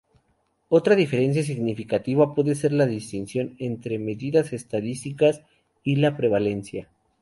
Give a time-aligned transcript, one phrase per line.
[0.69, 5.41] Otra diferencia significativa puede ser la distinción entre medidas estadísticas
[5.83, 6.89] y la prevalencia.